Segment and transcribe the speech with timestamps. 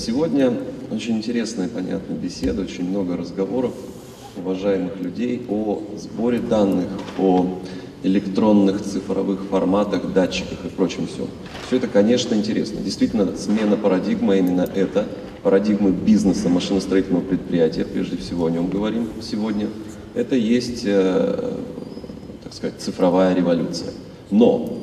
[0.00, 0.50] Сегодня
[0.90, 3.74] очень интересная понятная беседа, очень много разговоров
[4.34, 6.88] уважаемых людей о сборе данных,
[7.18, 7.58] о
[8.02, 11.26] электронных цифровых форматах, датчиках и прочем всем.
[11.66, 12.80] Все это, конечно, интересно.
[12.80, 15.06] Действительно, смена парадигмы, именно это,
[15.42, 19.66] парадигмы бизнеса машиностроительного предприятия, прежде всего о нем говорим сегодня,
[20.14, 21.56] это есть, э,
[22.42, 23.92] так сказать, цифровая революция.
[24.30, 24.78] Но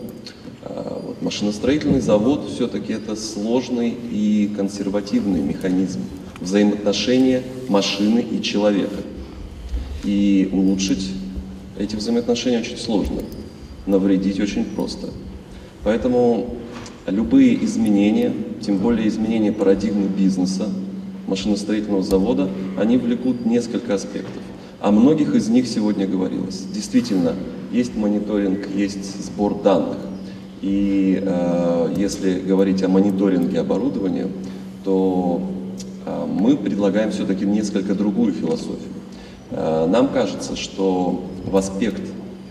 [0.70, 6.02] вот, машиностроительный завод все-таки это сложный и консервативный механизм
[6.40, 9.02] взаимоотношения машины и человека.
[10.04, 11.10] И улучшить
[11.78, 13.22] эти взаимоотношения очень сложно,
[13.86, 15.10] навредить очень просто.
[15.84, 16.56] Поэтому
[17.06, 20.70] любые изменения, тем более изменения парадигмы бизнеса,
[21.28, 24.42] машиностроительного завода, они влекут несколько аспектов.
[24.80, 26.64] О многих из них сегодня говорилось.
[26.74, 27.34] Действительно,
[27.72, 29.98] есть мониторинг, есть сбор данных.
[30.61, 34.27] И э, если говорить о мониторинге оборудования,
[34.83, 35.41] то
[36.05, 38.94] э, мы предлагаем все-таки несколько другую философию.
[39.52, 42.02] Э, нам кажется, что в аспект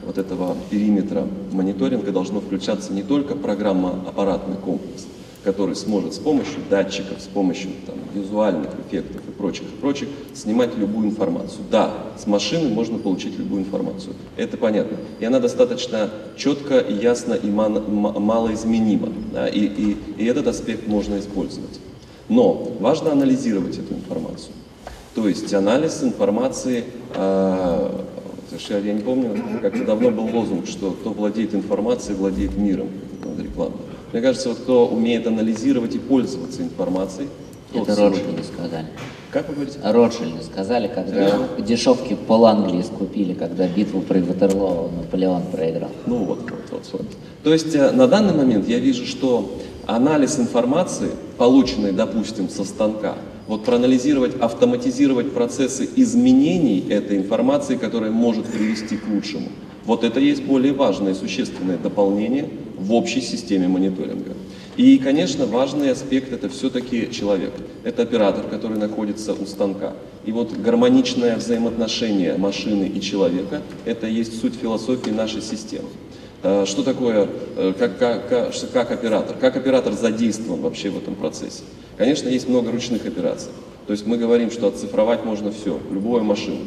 [0.05, 5.07] вот этого периметра мониторинга должно включаться не только программа-аппаратный комплекс,
[5.43, 10.77] который сможет с помощью датчиков, с помощью там, визуальных эффектов и прочих, и прочих снимать
[10.77, 11.61] любую информацию.
[11.71, 14.99] Да, с машины можно получить любую информацию, это понятно.
[15.21, 19.09] И она достаточно четко, ясно и малоизменима.
[19.33, 21.81] Да, и, и, и этот аспект можно использовать.
[22.29, 24.53] Но важно анализировать эту информацию.
[25.15, 28.01] То есть анализ информации, э,
[28.69, 32.89] я не помню, как-то давно был лозунг, что кто владеет информацией, владеет миром.
[33.39, 33.77] Реклама.
[34.13, 37.29] Мне кажется, вот кто умеет анализировать и пользоваться информацией,
[37.75, 38.87] это Ротшильды сказали.
[39.31, 39.79] Как вы говорите?
[39.83, 41.63] Ротшильды сказали, когда да.
[41.63, 45.91] дешевки пол Англии скупили, когда битву при Ватерлоо Наполеон проиграл.
[46.07, 47.07] Ну вот, вот, вот, вот.
[47.43, 53.15] То есть э, на данный момент я вижу, что анализ информации, полученной, допустим, со станка,
[53.47, 59.49] вот проанализировать, автоматизировать процессы изменений этой информации, которая может привести к лучшему.
[59.85, 64.33] Вот это есть более важное и существенное дополнение в общей системе мониторинга.
[64.77, 67.53] И, конечно, важный аспект это все-таки человек.
[67.83, 69.95] Это оператор, который находится у станка.
[70.27, 75.89] И вот гармоничное взаимоотношение машины и человека– это есть суть философии нашей системы.
[76.43, 77.27] Э, что такое,
[77.57, 78.29] э, как, как,
[78.73, 79.37] как, оператор?
[79.39, 81.63] Как оператор задействован вообще в этом процессе?
[81.97, 83.53] Конечно, есть много ручных операций.
[83.87, 86.67] То есть мы говорим, что оцифровать можно все, любую машину.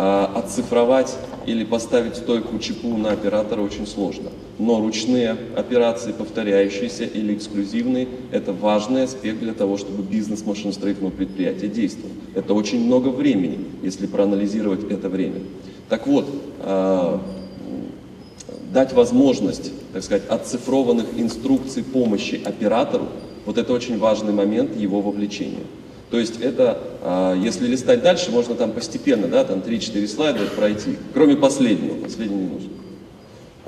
[0.00, 1.12] А отцифровать
[1.44, 4.30] или поставить стойку чипу на оператора очень сложно.
[4.56, 11.66] Но ручные операции, повторяющиеся или эксклюзивные, это важный аспект для того, чтобы бизнес машиностроительного предприятия
[11.66, 12.12] действовал.
[12.36, 15.40] Это очень много времени, если проанализировать это время.
[15.88, 16.26] Так вот,
[16.60, 17.20] а,
[18.72, 23.08] дать возможность, так сказать, отцифрованных инструкций помощи оператору,
[23.46, 25.64] вот это очень важный момент его вовлечения.
[26.10, 30.96] То есть это, а, если листать дальше, можно там постепенно, да, там 3-4 слайда пройти,
[31.12, 32.70] кроме последнего, последний не нужен.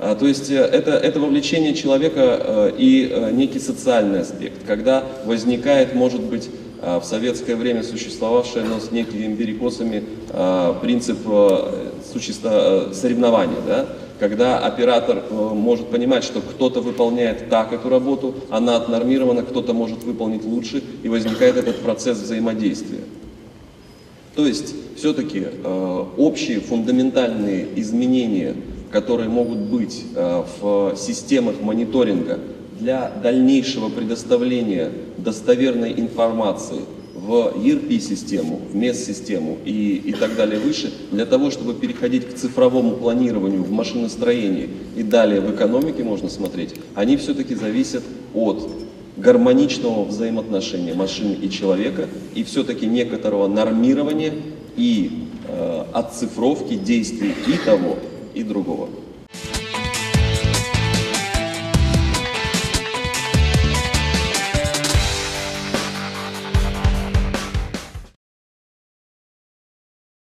[0.03, 5.03] А, то есть э, это, это вовлечение человека э, и э, некий социальный аспект, когда
[5.25, 6.49] возникает, может быть,
[6.81, 10.03] в советское время существовавший, но с некими перекосами
[10.81, 11.19] принцип
[12.91, 13.85] соревнования, да?
[14.21, 20.45] Когда оператор может понимать, что кто-то выполняет так эту работу, она отнормирована, кто-то может выполнить
[20.45, 22.99] лучше, и возникает этот процесс взаимодействия.
[24.35, 28.55] То есть все-таки э, общие фундаментальные изменения,
[28.91, 32.37] которые могут быть э, в системах мониторинга
[32.79, 36.81] для дальнейшего предоставления достоверной информации
[37.21, 42.95] в ERP-систему, в MES-систему и, и так далее выше, для того, чтобы переходить к цифровому
[42.95, 48.67] планированию в машиностроении и далее в экономике можно смотреть, они все-таки зависят от
[49.17, 54.33] гармоничного взаимоотношения машины и человека и все-таки некоторого нормирования
[54.75, 57.97] и э, отцифровки действий и того,
[58.33, 58.89] и другого.